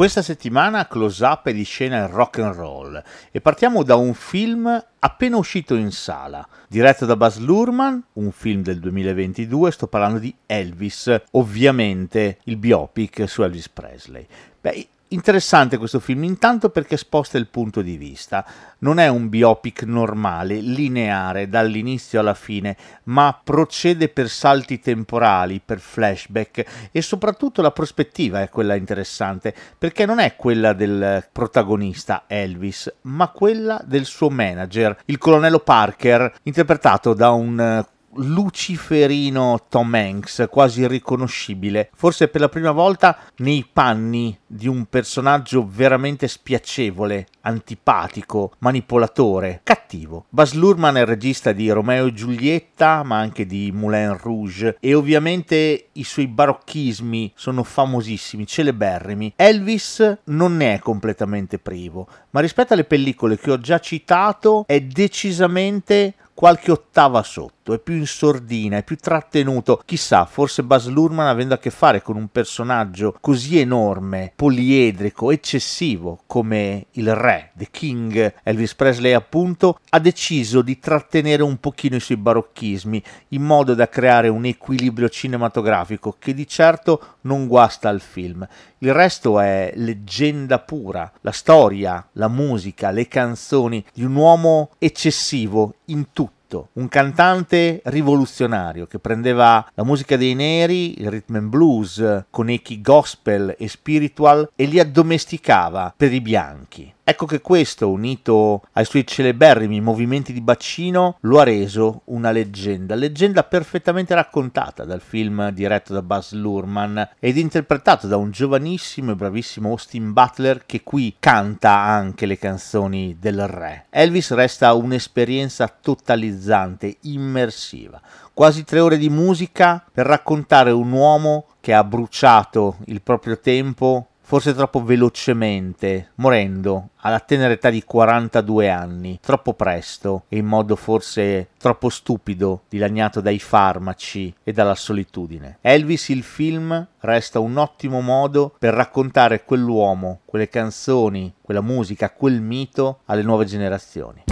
[0.00, 4.14] Questa settimana close up è di scena il rock and roll e partiamo da un
[4.14, 10.18] film appena uscito in sala, diretto da Baz Luhrmann, un film del 2022, sto parlando
[10.18, 14.26] di Elvis, ovviamente il biopic su Elvis Presley.
[14.58, 18.46] Beh, Interessante questo film, intanto perché sposta il punto di vista.
[18.78, 25.80] Non è un biopic normale, lineare dall'inizio alla fine, ma procede per salti temporali, per
[25.80, 32.92] flashback e soprattutto la prospettiva è quella interessante, perché non è quella del protagonista Elvis,
[33.02, 40.80] ma quella del suo manager, il colonnello Parker, interpretato da un luciferino Tom Hanks, quasi
[40.80, 49.60] irriconoscibile, forse per la prima volta nei panni di un personaggio veramente spiacevole, antipatico, manipolatore,
[49.62, 50.26] cattivo.
[50.28, 54.94] Bas Luhrmann è il regista di Romeo e Giulietta, ma anche di Moulin Rouge e
[54.94, 59.34] ovviamente i suoi barocchismi sono famosissimi, celeberrimi.
[59.36, 64.80] Elvis non ne è completamente privo, ma rispetto alle pellicole che ho già citato è
[64.80, 69.82] decisamente qualche ottava sotto, è più in sordina, è più trattenuto.
[69.84, 76.20] Chissà, forse Baz Luhrmann, avendo a che fare con un personaggio così enorme, poliedrico, eccessivo
[76.26, 82.00] come il re, The King, Elvis Presley appunto, ha deciso di trattenere un pochino i
[82.00, 88.00] suoi barocchismi in modo da creare un equilibrio cinematografico che di certo non guasta al
[88.00, 88.46] film.
[88.78, 95.74] Il resto è leggenda pura, la storia, la musica, le canzoni di un uomo eccessivo
[95.86, 96.38] in tutto
[96.74, 102.80] un cantante rivoluzionario che prendeva la musica dei neri, il rhythm and blues, con echi
[102.80, 106.92] gospel e spiritual e li addomesticava per i bianchi.
[107.10, 112.94] Ecco che questo, unito ai suoi celeberrimi movimenti di bacino, lo ha reso una leggenda,
[112.94, 119.16] leggenda perfettamente raccontata dal film diretto da Buzz Luhrmann ed interpretato da un giovanissimo e
[119.16, 123.86] bravissimo Austin Butler che qui canta anche le canzoni del re.
[123.90, 128.00] Elvis resta un'esperienza totalizzante, immersiva,
[128.32, 134.09] quasi tre ore di musica per raccontare un uomo che ha bruciato il proprio tempo
[134.30, 140.76] forse troppo velocemente, morendo alla tenera età di 42 anni, troppo presto e in modo
[140.76, 145.58] forse troppo stupido, dilaniato dai farmaci e dalla solitudine.
[145.60, 152.40] Elvis il film resta un ottimo modo per raccontare quell'uomo, quelle canzoni, quella musica, quel
[152.40, 154.22] mito alle nuove generazioni.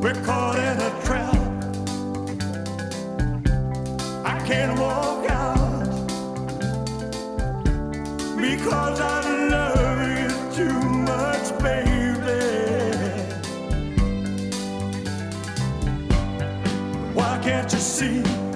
[0.00, 0.53] We're
[17.94, 18.53] see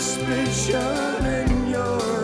[0.00, 2.19] suspicion in your